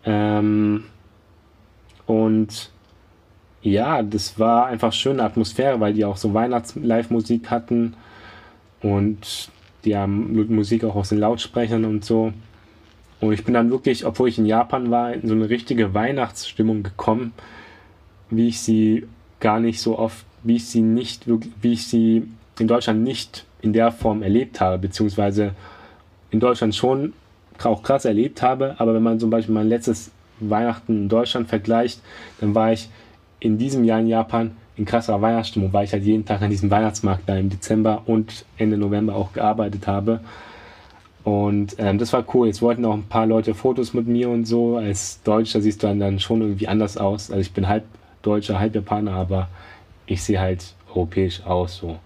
[0.05, 0.85] Ähm,
[2.05, 2.71] und
[3.61, 7.95] ja, das war einfach schöne Atmosphäre, weil die auch so Weihnachts-Live-Musik hatten
[8.81, 9.49] und
[9.83, 12.33] die haben Musik auch aus den Lautsprechern und so.
[13.19, 16.83] Und ich bin dann wirklich, obwohl ich in Japan war, in so eine richtige Weihnachtsstimmung
[16.83, 17.33] gekommen,
[18.29, 19.07] wie ich sie
[19.39, 22.27] gar nicht so oft, wie ich sie nicht, wie ich sie
[22.59, 25.51] in Deutschland nicht in der Form erlebt habe, beziehungsweise
[26.31, 27.13] in Deutschland schon
[27.63, 32.01] auch krass erlebt habe, aber wenn man zum Beispiel mein letztes Weihnachten in Deutschland vergleicht,
[32.39, 32.89] dann war ich
[33.39, 36.69] in diesem Jahr in Japan in krasser Weihnachtsstimmung, weil ich halt jeden Tag an diesem
[36.69, 40.19] Weihnachtsmarkt da im Dezember und Ende November auch gearbeitet habe.
[41.23, 42.47] Und ähm, das war cool.
[42.47, 44.77] Jetzt wollten auch ein paar Leute Fotos mit mir und so.
[44.77, 47.31] Als Deutscher siehst du dann, dann schon irgendwie anders aus.
[47.31, 47.83] Also ich bin halb
[48.21, 49.49] Deutscher, halb Japaner, aber
[50.05, 51.97] ich sehe halt europäisch aus so.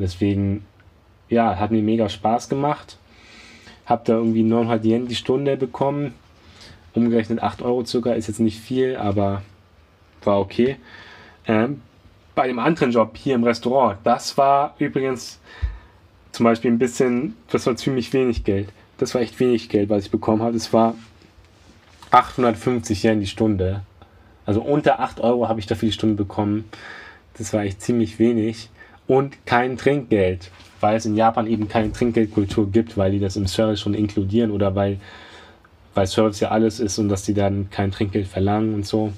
[0.00, 0.64] Und deswegen,
[1.28, 2.96] ja, hat mir mega Spaß gemacht.
[3.84, 6.14] Hab da irgendwie 900 Yen die Stunde bekommen.
[6.94, 9.42] Umgerechnet 8 Euro circa, ist jetzt nicht viel, aber
[10.24, 10.76] war okay.
[11.46, 11.82] Ähm,
[12.34, 15.38] bei dem anderen Job hier im Restaurant, das war übrigens
[16.32, 18.70] zum Beispiel ein bisschen, das war ziemlich wenig Geld.
[18.96, 20.54] Das war echt wenig Geld, was ich bekommen habe.
[20.54, 20.94] Das war
[22.10, 23.82] 850 Yen die Stunde.
[24.46, 26.64] Also unter 8 Euro habe ich dafür die Stunde bekommen.
[27.36, 28.70] Das war echt ziemlich wenig.
[29.10, 33.48] Und kein Trinkgeld, weil es in Japan eben keine Trinkgeldkultur gibt, weil die das im
[33.48, 35.00] Service schon inkludieren oder weil,
[35.96, 39.12] weil Service ja alles ist und dass die dann kein Trinkgeld verlangen und so.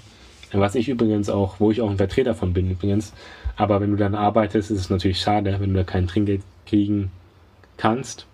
[0.50, 3.12] Was ich übrigens auch, wo ich auch ein Vertreter von bin übrigens.
[3.56, 7.10] Aber wenn du dann arbeitest, ist es natürlich schade, wenn du da kein Trinkgeld kriegen
[7.76, 8.24] kannst.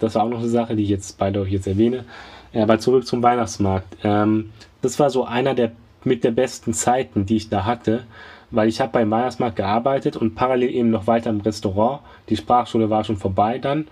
[0.00, 2.06] Das war auch noch eine Sache, die ich jetzt beide euch jetzt erwähne.
[2.52, 3.98] Aber zurück zum Weihnachtsmarkt.
[4.02, 4.50] Ähm,
[4.82, 5.70] das war so einer der
[6.02, 8.02] mit der besten Zeiten, die ich da hatte,
[8.50, 12.00] weil ich habe beim Weihnachtsmarkt gearbeitet und parallel eben noch weiter im Restaurant.
[12.28, 13.88] Die Sprachschule war schon vorbei dann.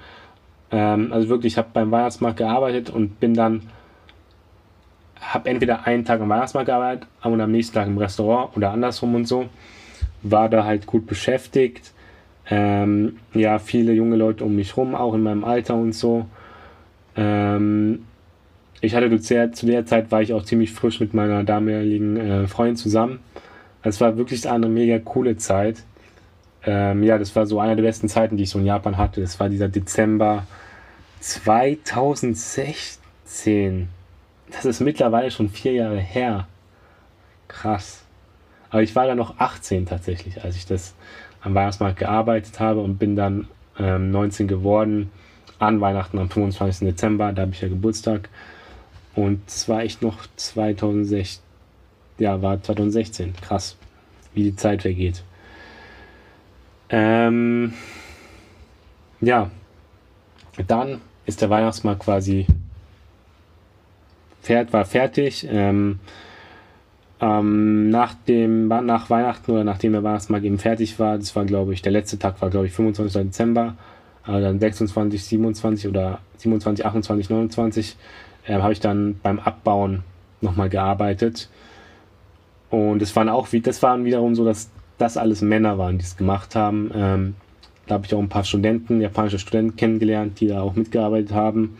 [0.70, 3.62] Ähm, also wirklich, ich habe beim Weihnachtsmarkt gearbeitet und bin dann
[5.20, 9.14] habe entweder einen Tag am Weihnachtsmarkt gearbeitet und am nächsten Tag im Restaurant oder andersrum
[9.14, 9.46] und so.
[10.22, 11.92] War da halt gut beschäftigt.
[12.48, 16.26] Ähm, ja, viele junge Leute um mich rum, auch in meinem Alter und so.
[17.16, 18.04] Ähm,
[18.80, 22.16] ich hatte zu der, zu der, Zeit war ich auch ziemlich frisch mit meiner damaligen
[22.16, 23.20] äh, Freundin zusammen.
[23.86, 25.84] Es war wirklich eine mega coole Zeit.
[26.64, 29.20] Ähm, ja, das war so eine der besten Zeiten, die ich so in Japan hatte.
[29.20, 30.44] Das war dieser Dezember
[31.20, 33.88] 2016.
[34.50, 36.48] Das ist mittlerweile schon vier Jahre her.
[37.46, 38.02] Krass.
[38.70, 40.96] Aber ich war da noch 18 tatsächlich, als ich das
[41.40, 43.46] am Weihnachtsmarkt gearbeitet habe und bin dann
[43.78, 45.12] ähm, 19 geworden
[45.60, 46.88] an Weihnachten am 25.
[46.88, 47.32] Dezember.
[47.32, 48.30] Da habe ich ja Geburtstag.
[49.14, 51.45] Und es war echt noch 2016.
[52.18, 53.34] Ja, war 2016.
[53.40, 53.76] Krass,
[54.34, 55.22] wie die Zeit vergeht.
[56.88, 57.74] Ähm,
[59.20, 59.50] ja,
[60.66, 62.46] dann ist der Weihnachtsmarkt quasi
[64.46, 65.44] Pferd war fertig.
[65.50, 65.98] Ähm,
[67.20, 71.72] ähm, nach, dem, nach Weihnachten oder nachdem der Weihnachtsmarkt eben fertig war, das war glaube
[71.72, 73.22] ich, der letzte Tag war glaube ich 25.
[73.22, 73.74] Dezember,
[74.24, 77.96] äh, dann 26, 27 oder 27, 28, 29
[78.46, 80.04] äh, habe ich dann beim Abbauen
[80.40, 81.48] nochmal gearbeitet.
[82.70, 86.16] Und es waren auch, das waren wiederum so, dass das alles Männer waren, die es
[86.16, 86.90] gemacht haben.
[86.94, 87.34] Ähm,
[87.86, 91.76] da habe ich auch ein paar Studenten, japanische Studenten kennengelernt, die da auch mitgearbeitet haben.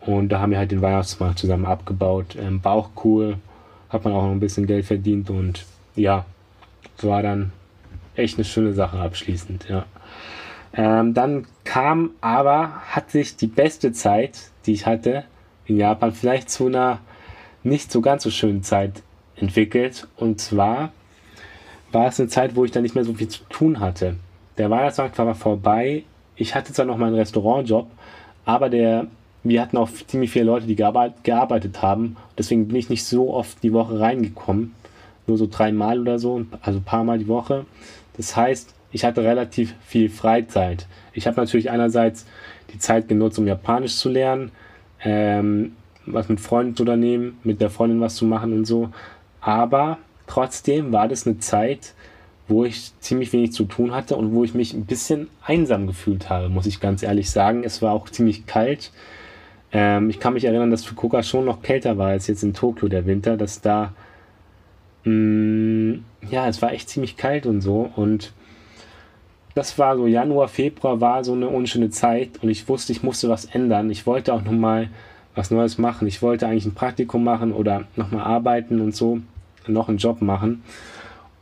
[0.00, 2.36] Und da haben wir halt den Weihnachtsmarkt zusammen abgebaut.
[2.40, 3.36] Ähm, war auch cool.
[3.90, 5.64] Hat man auch noch ein bisschen Geld verdient und
[5.96, 6.24] ja,
[7.02, 7.52] war dann
[8.14, 9.86] echt eine schöne Sache abschließend, ja.
[10.74, 15.24] Ähm, dann kam aber, hat sich die beste Zeit, die ich hatte
[15.64, 16.98] in Japan, vielleicht zu einer
[17.62, 19.02] nicht so ganz so schönen Zeit
[19.40, 20.06] entwickelt.
[20.16, 20.92] Und zwar
[21.92, 24.16] war es eine Zeit, wo ich dann nicht mehr so viel zu tun hatte.
[24.58, 26.04] Der Weihnachtsmarkt war vorbei.
[26.36, 27.88] Ich hatte zwar noch meinen Restaurantjob,
[28.44, 29.06] aber der
[29.44, 32.16] wir hatten auch ziemlich viele Leute, die gearbeitet haben.
[32.36, 34.74] Deswegen bin ich nicht so oft die Woche reingekommen.
[35.26, 37.66] Nur so dreimal oder so, also ein paar Mal die Woche.
[38.16, 40.86] Das heißt, ich hatte relativ viel Freizeit.
[41.12, 42.26] Ich habe natürlich einerseits
[42.72, 44.50] die Zeit genutzt, um Japanisch zu lernen,
[45.04, 48.90] ähm, was mit Freunden zu unternehmen, mit der Freundin was zu machen und so.
[49.48, 51.94] Aber trotzdem war das eine Zeit,
[52.48, 56.28] wo ich ziemlich wenig zu tun hatte und wo ich mich ein bisschen einsam gefühlt
[56.28, 57.64] habe, muss ich ganz ehrlich sagen.
[57.64, 58.92] Es war auch ziemlich kalt.
[59.72, 62.88] Ähm, ich kann mich erinnern, dass Fukuoka schon noch kälter war als jetzt in Tokio
[62.88, 63.94] der Winter, dass da,
[65.04, 67.90] mh, mm, ja, es war echt ziemlich kalt und so.
[67.96, 68.34] Und
[69.54, 73.30] das war so Januar, Februar war so eine unschöne Zeit und ich wusste, ich musste
[73.30, 73.88] was ändern.
[73.88, 74.90] Ich wollte auch nochmal
[75.34, 76.06] was Neues machen.
[76.06, 79.20] Ich wollte eigentlich ein Praktikum machen oder nochmal arbeiten und so,
[79.72, 80.62] noch einen Job machen.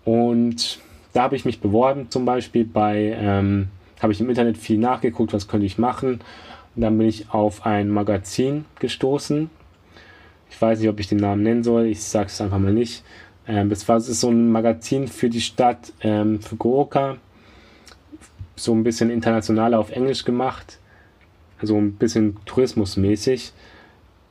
[0.04, 0.78] Und
[1.12, 3.68] da habe ich mich beworben, zum Beispiel bei, ähm,
[4.00, 6.20] habe ich im Internet viel nachgeguckt, was könnte ich machen.
[6.74, 9.50] Und dann bin ich auf ein Magazin gestoßen.
[10.50, 13.02] Ich weiß nicht, ob ich den Namen nennen soll, ich sage es einfach mal nicht.
[13.48, 17.16] Ähm, das war das ist so ein Magazin für die Stadt ähm, Fukuoka,
[18.54, 20.78] so ein bisschen internationaler auf Englisch gemacht,
[21.60, 23.52] also ein bisschen tourismusmäßig.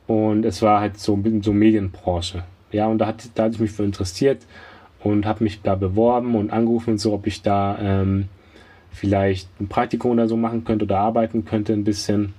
[0.06, 2.44] Und es war halt so so Medienbranche.
[2.72, 4.44] Ja, und da, hat, da hatte ich mich für interessiert
[5.02, 8.28] und habe mich da beworben und angerufen und so, ob ich da ähm,
[8.90, 12.34] vielleicht ein Praktikum oder so machen könnte oder arbeiten könnte ein bisschen.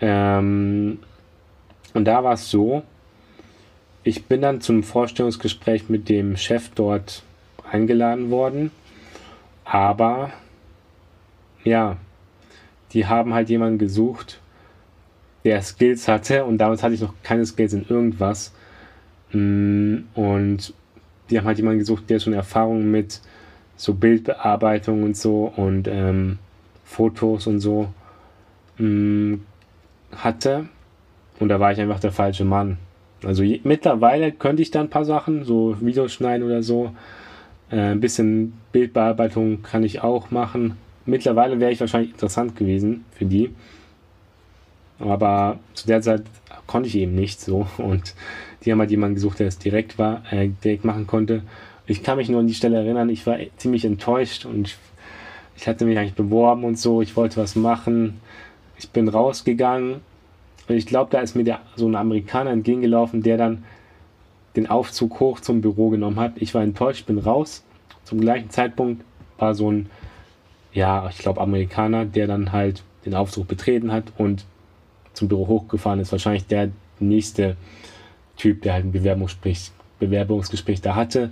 [0.00, 0.98] Ähm,
[1.94, 2.82] und da war es so,
[4.02, 7.22] ich bin dann zum Vorstellungsgespräch mit dem Chef dort
[7.70, 8.70] eingeladen worden,
[9.64, 10.32] aber
[11.64, 11.96] ja,
[12.92, 14.40] die haben halt jemanden gesucht,
[15.44, 18.52] der Skills hatte und damals hatte ich noch keine Skills in irgendwas.
[19.32, 20.74] Mm, und
[21.28, 23.20] die haben halt jemanden gesucht, der schon Erfahrung mit
[23.76, 26.38] so Bildbearbeitung und so und ähm,
[26.84, 27.88] Fotos und so
[28.78, 29.36] mm,
[30.12, 30.68] hatte.
[31.38, 32.78] Und da war ich einfach der falsche Mann.
[33.24, 36.92] Also je, mittlerweile könnte ich da ein paar Sachen, so Videos schneiden oder so.
[37.70, 40.76] Äh, ein bisschen Bildbearbeitung kann ich auch machen.
[41.06, 43.54] Mittlerweile wäre ich wahrscheinlich interessant gewesen für die.
[44.98, 46.24] Aber zu der Zeit
[46.66, 47.66] konnte ich eben nicht so.
[47.78, 48.14] Und
[48.64, 51.42] die haben halt jemanden gesucht, der es direkt war, äh, direkt machen konnte.
[51.86, 54.76] Ich kann mich nur an die Stelle erinnern, ich war ziemlich enttäuscht und ich,
[55.56, 58.20] ich hatte mich eigentlich beworben und so, ich wollte was machen.
[58.78, 60.00] Ich bin rausgegangen
[60.68, 63.64] und ich glaube, da ist mir der, so ein Amerikaner entgegengelaufen, der dann
[64.56, 66.34] den Aufzug hoch zum Büro genommen hat.
[66.36, 67.64] Ich war enttäuscht, bin raus.
[68.04, 69.04] Zum gleichen Zeitpunkt
[69.38, 69.90] war so ein,
[70.72, 74.44] ja, ich glaube, Amerikaner, der dann halt den Aufzug betreten hat und
[75.12, 76.12] zum Büro hochgefahren ist.
[76.12, 77.56] Wahrscheinlich der nächste
[78.40, 81.30] Typ, der halt ein Bewerbungsgespräch, Bewerbungsgespräch da hatte.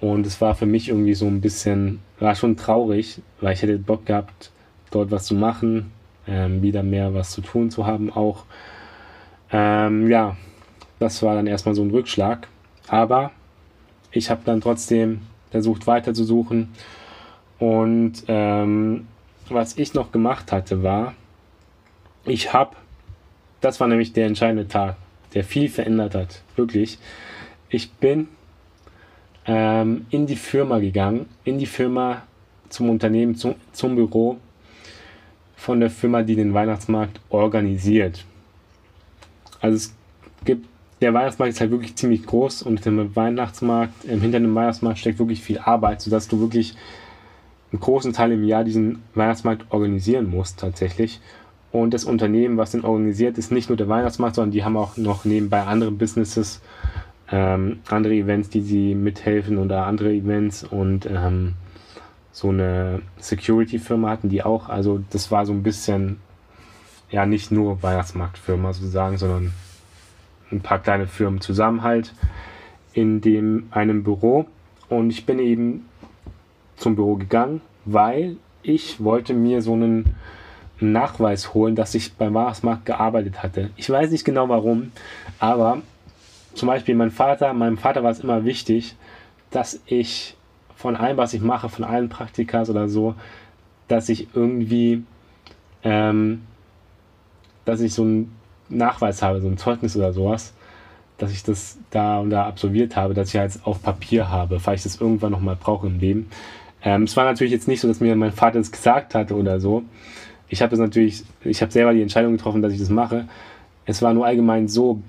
[0.00, 3.78] Und es war für mich irgendwie so ein bisschen, war schon traurig, weil ich hätte
[3.78, 4.50] Bock gehabt,
[4.90, 5.92] dort was zu machen,
[6.26, 8.44] ähm, wieder mehr was zu tun zu haben auch.
[9.52, 10.36] Ähm, ja,
[10.98, 12.48] das war dann erstmal so ein Rückschlag.
[12.88, 13.30] Aber
[14.10, 16.70] ich habe dann trotzdem versucht weiter zu suchen.
[17.58, 19.08] Und ähm,
[19.50, 21.12] was ich noch gemacht hatte, war,
[22.24, 22.76] ich habe,
[23.60, 24.96] das war nämlich der entscheidende Tag,
[25.34, 26.98] der viel verändert hat, wirklich.
[27.68, 28.28] Ich bin
[29.46, 32.22] ähm, in die Firma gegangen, in die Firma
[32.68, 34.38] zum Unternehmen, zum, zum Büro
[35.56, 38.24] von der Firma, die den Weihnachtsmarkt organisiert.
[39.60, 39.94] Also es
[40.44, 40.66] gibt,
[41.00, 45.42] der Weihnachtsmarkt ist halt wirklich ziemlich groß und im Weihnachtsmarkt, hinter dem Weihnachtsmarkt steckt wirklich
[45.42, 46.74] viel Arbeit, sodass du wirklich
[47.72, 51.20] einen großen Teil im Jahr diesen Weihnachtsmarkt organisieren musst tatsächlich.
[51.74, 54.96] Und das Unternehmen, was den organisiert, ist nicht nur der Weihnachtsmarkt, sondern die haben auch
[54.96, 56.60] noch nebenbei andere Businesses,
[57.32, 61.54] ähm, andere Events, die sie mithelfen oder andere Events und ähm,
[62.30, 64.68] so eine Security-Firma hatten die auch.
[64.68, 66.20] Also das war so ein bisschen,
[67.10, 69.52] ja, nicht nur Weihnachtsmarktfirma sozusagen, sondern
[70.52, 72.14] ein paar kleine Firmen zusammen halt
[72.92, 74.46] in dem einem Büro.
[74.88, 75.88] Und ich bin eben
[76.76, 80.14] zum Büro gegangen, weil ich wollte mir so einen
[80.80, 83.70] Nachweis holen, dass ich beim Weihnachtsmarkt gearbeitet hatte.
[83.76, 84.92] Ich weiß nicht genau warum,
[85.38, 85.82] aber
[86.54, 88.96] zum Beispiel mein Vater, meinem Vater war es immer wichtig,
[89.50, 90.36] dass ich
[90.74, 93.14] von allem, was ich mache, von allen Praktikas oder so,
[93.88, 95.04] dass ich irgendwie,
[95.82, 96.42] ähm,
[97.64, 98.34] dass ich so einen
[98.68, 100.52] Nachweis habe, so ein Zeugnis oder sowas,
[101.18, 104.84] dass ich das da und da absolviert habe, dass ich halt auf Papier habe, falls
[104.84, 106.28] ich das irgendwann nochmal brauche im Leben.
[106.82, 109.60] Ähm, es war natürlich jetzt nicht so, dass mir mein Vater das gesagt hatte oder
[109.60, 109.84] so.
[110.48, 113.26] Ich habe das natürlich, ich habe selber die Entscheidung getroffen, dass ich das mache.
[113.86, 115.00] Es war nur allgemein so,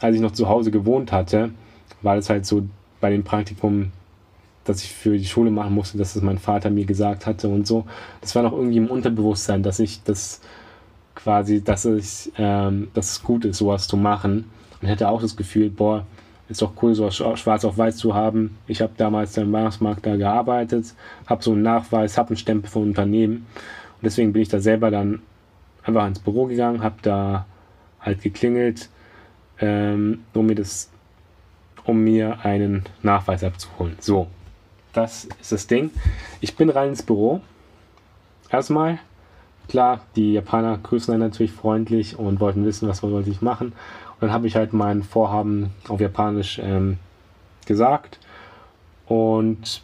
[0.00, 1.50] als ich noch zu Hause gewohnt hatte,
[2.02, 2.64] war das halt so
[3.00, 3.92] bei dem Praktikum
[4.64, 7.66] das ich für die Schule machen musste, dass es mein Vater mir gesagt hatte und
[7.66, 7.84] so.
[8.20, 10.40] Das war noch irgendwie im Unterbewusstsein, dass ich das
[11.14, 14.50] quasi, dass ich, ähm, dass es gut ist, sowas zu machen.
[14.80, 16.06] Und hätte auch das Gefühl, boah,
[16.48, 18.56] ist doch cool, sowas schwarz auf weiß zu haben.
[18.66, 20.94] Ich habe damals im Weihnachtsmarkt da gearbeitet,
[21.26, 23.46] habe so einen Nachweis, habe einen Stempel vom Unternehmen.
[24.02, 25.22] Und deswegen bin ich da selber dann
[25.84, 27.46] einfach ins Büro gegangen, habe da
[28.00, 28.88] halt geklingelt,
[29.60, 30.90] ähm, um mir das
[31.84, 33.96] um mir einen Nachweis abzuholen.
[34.00, 34.26] So,
[34.92, 35.90] das ist das Ding.
[36.40, 37.40] Ich bin rein ins Büro.
[38.50, 38.98] Erstmal,
[39.68, 43.68] klar, die Japaner grüßen einen natürlich freundlich und wollten wissen, was wollte ich machen.
[43.68, 46.98] Und dann habe ich halt mein Vorhaben auf Japanisch ähm,
[47.66, 48.18] gesagt
[49.06, 49.82] und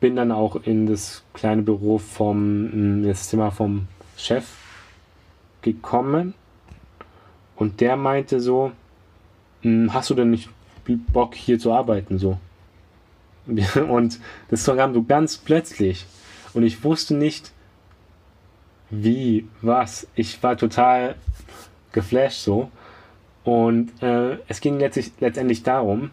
[0.00, 4.46] bin dann auch in das kleine Büro vom, das Zimmer vom Chef
[5.62, 6.34] gekommen
[7.56, 8.72] Und der meinte so,
[9.62, 10.48] hm, hast du denn nicht
[11.12, 12.38] Bock hier zu arbeiten so?
[13.88, 16.06] Und das kam so ganz plötzlich.
[16.54, 17.52] Und ich wusste nicht,
[18.90, 20.06] wie, was.
[20.14, 21.16] Ich war total
[21.92, 22.70] geflasht so.
[23.44, 26.10] Und äh, es ging letztlich, letztendlich darum,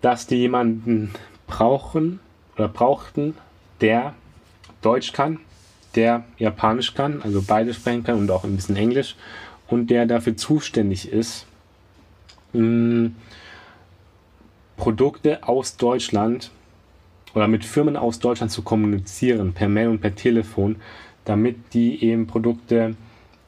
[0.00, 1.12] dass die jemanden
[1.46, 2.20] brauchen
[2.56, 3.34] oder brauchten,
[3.80, 4.14] der
[4.82, 5.40] Deutsch kann,
[5.94, 9.16] der Japanisch kann, also beide sprechen kann und auch ein bisschen Englisch
[9.68, 11.46] und der dafür zuständig ist,
[14.76, 16.50] Produkte aus Deutschland
[17.34, 20.76] oder mit Firmen aus Deutschland zu kommunizieren, per Mail und per Telefon,
[21.24, 22.94] damit die eben Produkte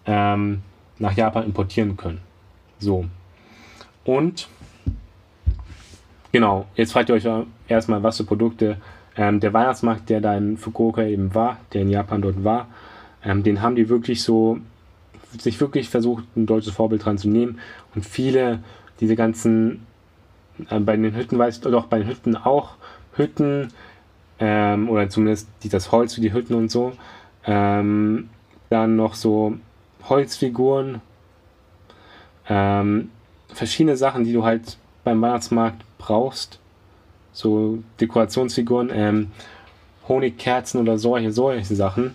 [0.07, 0.63] ähm,
[0.99, 2.21] nach Japan importieren können.
[2.79, 3.07] So.
[4.05, 4.49] Und
[6.33, 7.29] genau, jetzt fragt ihr euch
[7.69, 8.79] erstmal, was für Produkte.
[9.17, 12.69] Ähm, der Weihnachtsmarkt, der da in Fukuoka eben war, der in Japan dort war,
[13.25, 14.59] ähm, den haben die wirklich so,
[15.39, 17.59] sich wirklich versucht, ein deutsches Vorbild dran zu nehmen.
[17.95, 18.61] Und viele,
[19.01, 19.87] diese ganzen,
[20.69, 22.75] äh, bei den Hütten weiß ich doch, bei den Hütten auch,
[23.15, 23.69] Hütten,
[24.39, 26.93] ähm, oder zumindest die, das Holz für die Hütten und so.
[27.47, 28.29] Ähm,
[28.69, 29.55] dann noch so
[30.09, 31.01] Holzfiguren,
[32.49, 33.11] ähm,
[33.49, 36.59] verschiedene Sachen, die du halt beim Weihnachtsmarkt brauchst.
[37.37, 39.31] So Dekorationsfiguren, ähm,
[40.09, 42.15] Honigkerzen oder solche, solche Sachen.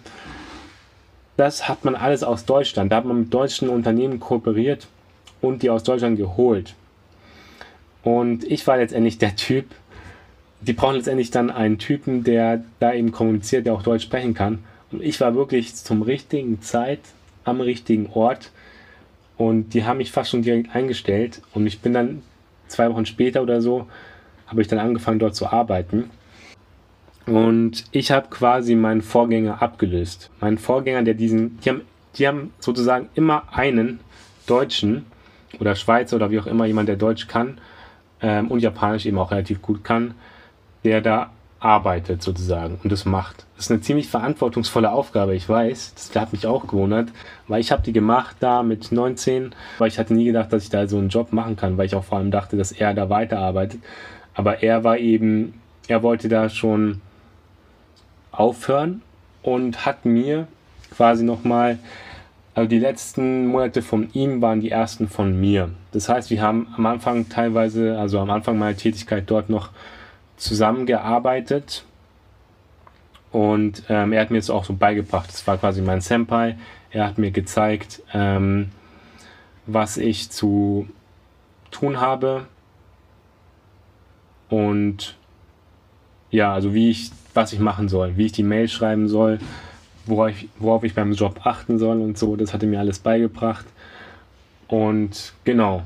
[1.38, 2.92] Das hat man alles aus Deutschland.
[2.92, 4.88] Da hat man mit deutschen Unternehmen kooperiert
[5.40, 6.74] und die aus Deutschland geholt.
[8.02, 9.66] Und ich war letztendlich der Typ,
[10.62, 14.64] die brauchen letztendlich dann einen Typen, der da eben kommuniziert, der auch Deutsch sprechen kann.
[14.92, 17.02] Und ich war wirklich zum richtigen Zeit
[17.44, 18.50] am richtigen Ort
[19.38, 22.24] und die haben mich fast schon direkt eingestellt und ich bin dann
[22.68, 23.88] zwei Wochen später oder so,
[24.52, 26.12] habe ich dann angefangen dort zu arbeiten.
[27.26, 30.30] Und ich habe quasi meinen Vorgänger abgelöst.
[30.42, 31.82] Meinen Vorgänger, der diesen, die haben,
[32.18, 34.02] die haben sozusagen immer einen
[34.46, 35.06] Deutschen
[35.60, 37.60] oder Schweizer oder wie auch immer, jemand, der Deutsch kann
[38.22, 40.16] ähm, und Japanisch eben auch relativ gut kann,
[40.84, 43.46] der da arbeitet sozusagen und das macht.
[43.56, 45.94] Das ist eine ziemlich verantwortungsvolle Aufgabe, ich weiß.
[45.94, 47.10] Das hat mich auch gewundert,
[47.48, 50.70] weil ich habe die gemacht da mit 19, weil ich hatte nie gedacht, dass ich
[50.72, 53.10] da so einen Job machen kann, weil ich auch vor allem dachte, dass er da
[53.10, 53.80] weiterarbeitet.
[54.34, 57.02] Aber er war eben, er wollte da schon
[58.32, 59.02] aufhören
[59.44, 60.48] und hat mir
[60.96, 61.80] quasi nochmal,
[62.54, 65.72] also die letzten Monate von ihm waren die ersten von mir.
[65.92, 69.70] Das heißt, wir haben am Anfang teilweise, also am Anfang meiner Tätigkeit dort noch
[70.38, 71.86] zusammengearbeitet
[73.32, 75.30] und ähm, er hat mir jetzt auch so beigebracht.
[75.30, 76.58] Das war quasi mein Senpai.
[76.90, 78.72] Er hat mir gezeigt, ähm,
[79.66, 80.88] was ich zu
[81.70, 82.48] tun habe
[84.52, 85.16] und
[86.30, 89.40] ja, also wie ich, was ich machen soll, wie ich die Mail schreiben soll,
[90.06, 92.36] worauf ich, worauf ich beim Job achten soll und so.
[92.36, 93.66] Das hat er mir alles beigebracht.
[94.68, 95.84] Und genau,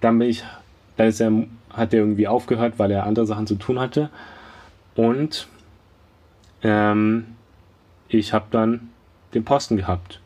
[0.00, 0.42] dann bin ich,
[0.96, 1.32] dann ist er
[1.70, 4.10] hat er irgendwie aufgehört, weil er andere Sachen zu tun hatte.
[4.96, 5.46] Und
[6.62, 7.26] ähm,
[8.08, 8.90] ich habe dann
[9.34, 10.20] den Posten gehabt.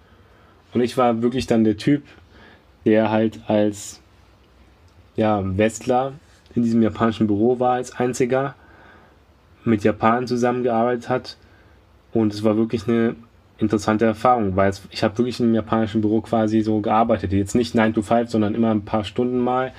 [0.72, 2.04] Und ich war wirklich dann der Typ,
[2.86, 4.00] der halt als
[5.16, 6.14] ja, Westler
[6.54, 8.54] in diesem japanischen Büro war als einziger,
[9.64, 11.36] mit Japanern zusammengearbeitet hat.
[12.12, 13.14] Und es war wirklich eine
[13.58, 17.32] interessante Erfahrung, weil ich habe wirklich einem japanischen Büro quasi so gearbeitet.
[17.32, 19.72] Jetzt nicht 9 to 5, sondern immer ein paar Stunden mal.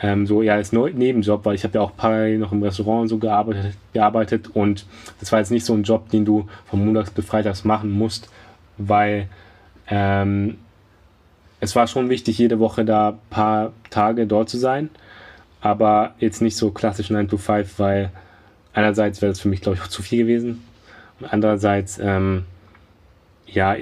[0.00, 3.08] Ähm, so ja als Nebenjob, weil ich habe ja auch parallel noch im Restaurant und
[3.08, 4.86] so gearbeitet, gearbeitet und
[5.20, 8.28] das war jetzt nicht so ein Job, den du von Montags bis Freitags machen musst,
[8.76, 9.28] weil
[9.88, 10.58] ähm,
[11.60, 14.90] es war schon wichtig, jede Woche da ein paar Tage dort zu sein,
[15.64, 18.10] aber jetzt nicht so klassisch 9 to 5, weil
[18.74, 20.62] einerseits wäre das für mich, glaube ich, auch zu viel gewesen
[21.18, 22.44] und andererseits, ähm,
[23.46, 23.74] ja,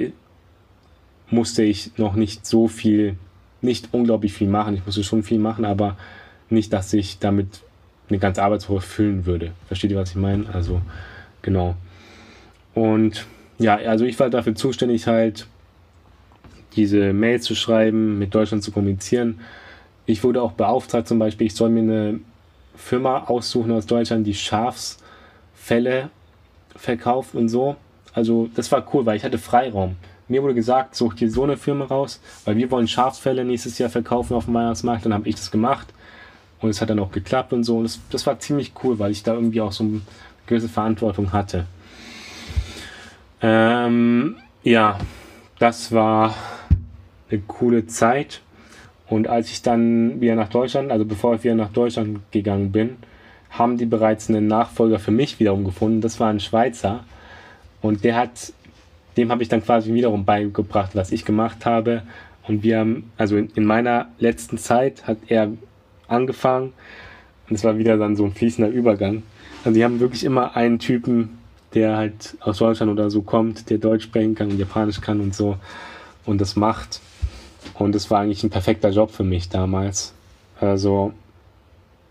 [1.28, 3.16] musste ich noch nicht so viel
[3.62, 4.74] nicht unglaublich viel machen.
[4.74, 5.96] Ich musste schon viel machen, aber
[6.50, 7.62] nicht, dass ich damit
[8.08, 9.50] eine ganze Arbeitswoche füllen würde.
[9.66, 10.52] Versteht ihr, was ich meine?
[10.52, 10.82] Also,
[11.42, 11.74] genau.
[12.74, 13.26] Und
[13.58, 15.48] ja, also ich war dafür zuständig, halt
[16.76, 19.40] diese Mails zu schreiben, mit Deutschland zu kommunizieren.
[20.06, 22.20] Ich wurde auch beauftragt, zum Beispiel, ich soll mir eine
[22.76, 26.10] Firma aussuchen aus Deutschland, die Schafsfälle
[26.74, 27.76] verkauft und so.
[28.14, 29.96] Also das war cool, weil ich hatte Freiraum
[30.32, 33.90] mir wurde gesagt, such dir so eine Firma raus, weil wir wollen Schafsfälle nächstes Jahr
[33.90, 35.04] verkaufen auf dem Weihnachtsmarkt.
[35.04, 35.88] Dann habe ich das gemacht
[36.60, 37.76] und es hat dann auch geklappt und so.
[37.78, 40.00] Und das, das war ziemlich cool, weil ich da irgendwie auch so eine
[40.46, 41.66] gewisse Verantwortung hatte.
[43.40, 44.98] Ähm, ja,
[45.58, 46.34] das war
[47.30, 48.41] eine coole Zeit.
[49.12, 52.96] Und als ich dann wieder nach Deutschland, also bevor ich wieder nach Deutschland gegangen bin,
[53.50, 56.00] haben die bereits einen Nachfolger für mich wiederum gefunden.
[56.00, 57.04] Das war ein Schweizer.
[57.82, 58.52] Und der hat
[59.16, 62.02] dem habe ich dann quasi wiederum beigebracht, was ich gemacht habe
[62.48, 65.52] Und wir haben, also in, in meiner letzten Zeit hat er
[66.08, 66.72] angefangen
[67.48, 69.22] und es war wieder dann so ein fließender Übergang.
[69.64, 71.38] Also die haben wirklich immer einen Typen,
[71.74, 75.34] der halt aus Deutschland oder so kommt, der Deutsch sprechen kann und Japanisch kann und
[75.34, 75.56] so
[76.24, 77.00] und das macht.
[77.78, 80.12] Und es war eigentlich ein perfekter Job für mich damals.
[80.60, 81.12] Also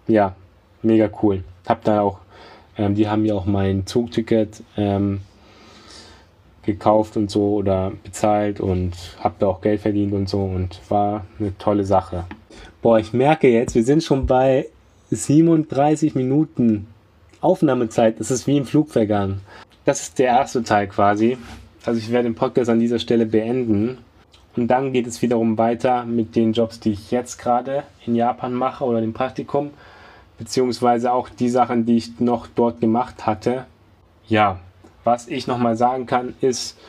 [0.08, 0.36] ja,
[0.82, 1.44] mega cool.
[1.68, 2.20] Hab da auch,
[2.78, 5.22] ähm, die haben mir auch mein Zugticket ähm,
[6.64, 11.26] gekauft und so oder bezahlt und hab da auch Geld verdient und so und war
[11.40, 12.26] eine tolle Sache.
[12.82, 14.68] Boah, ich merke jetzt, wir sind schon bei
[15.12, 16.88] 37 Minuten
[17.42, 18.20] Aufnahmezeit.
[18.20, 19.42] Das ist wie im Flug vergangen.
[19.86, 21.38] Das ist der erste Teil quasi.
[21.86, 23.98] Also ich werde den Podcast an dieser Stelle beenden.
[24.56, 28.54] Und dann geht es wiederum weiter mit den Jobs, die ich jetzt gerade in Japan
[28.54, 29.72] mache oder dem Praktikum
[30.42, 33.66] beziehungsweise auch die Sachen, die ich noch dort gemacht hatte.
[34.28, 34.60] Ja,
[35.04, 36.80] was ich nochmal sagen kann, ist,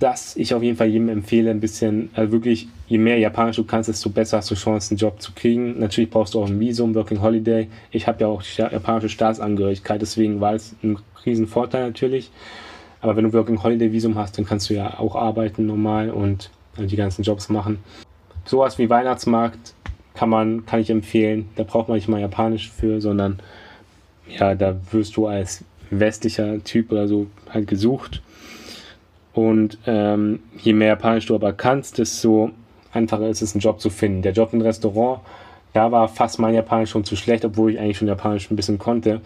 [0.00, 3.64] dass ich auf jeden Fall jedem empfehle, ein bisschen, also wirklich, je mehr Japanisch du
[3.64, 5.78] kannst, desto besser hast du Chancen, einen Job zu kriegen.
[5.78, 7.68] Natürlich brauchst du auch ein Visum, Working Holiday.
[7.92, 12.32] Ich habe ja auch japanische Staatsangehörigkeit, deswegen war es ein riesen Vorteil natürlich.
[13.00, 16.50] Aber wenn du Working Holiday Visum hast, dann kannst du ja auch arbeiten normal und
[16.76, 17.78] die ganzen Jobs machen.
[18.44, 19.74] Sowas wie Weihnachtsmarkt
[20.14, 21.48] kann man, kann ich empfehlen.
[21.56, 23.40] Da braucht man nicht mal Japanisch für, sondern
[24.28, 28.22] ja, da wirst du als westlicher Typ oder so halt gesucht.
[29.32, 32.50] Und ähm, je mehr Japanisch du aber kannst, desto
[32.92, 34.22] einfacher ist es, einen Job zu finden.
[34.22, 35.20] Der Job im Restaurant,
[35.72, 38.78] da war fast mein Japanisch schon zu schlecht, obwohl ich eigentlich schon Japanisch ein bisschen
[38.78, 39.20] konnte.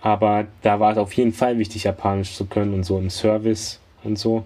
[0.00, 3.80] Aber da war es auf jeden Fall wichtig, Japanisch zu können und so im Service
[4.04, 4.44] und so.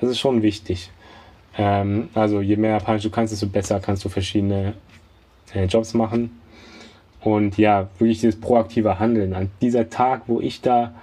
[0.00, 0.90] Das ist schon wichtig.
[1.58, 4.74] Ähm, also je mehr Japanisch du kannst, desto besser kannst du verschiedene
[5.54, 6.38] äh, Jobs machen.
[7.20, 9.34] Und ja, wirklich dieses proaktive Handeln.
[9.34, 10.94] An dieser Tag, wo ich da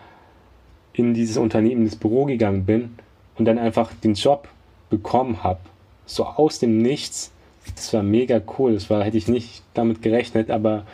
[0.93, 2.95] in dieses Unternehmen, ins Büro gegangen bin
[3.37, 4.49] und dann einfach den Job
[4.89, 5.59] bekommen habe,
[6.05, 7.31] so aus dem Nichts,
[7.75, 8.73] das war mega cool.
[8.73, 10.85] Das war, hätte ich nicht damit gerechnet, aber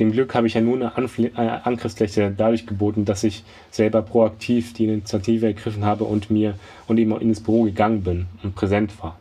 [0.00, 1.30] dem Glück habe ich ja nur eine äh,
[1.62, 6.54] Angriffsfläche dadurch geboten, dass ich selber proaktiv die Initiative ergriffen habe und mir
[6.88, 9.16] und eben auch ins Büro gegangen bin und präsent war.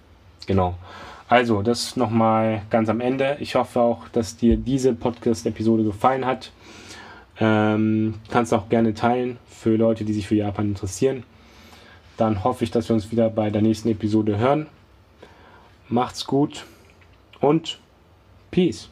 [0.47, 0.75] Genau.
[1.27, 3.37] Also, das nochmal ganz am Ende.
[3.39, 6.51] Ich hoffe auch, dass dir diese Podcast-Episode gefallen hat.
[7.39, 11.23] Ähm, kannst auch gerne teilen für Leute, die sich für Japan interessieren.
[12.17, 14.67] Dann hoffe ich, dass wir uns wieder bei der nächsten Episode hören.
[15.89, 16.65] Macht's gut
[17.41, 17.79] und
[18.49, 18.89] Peace.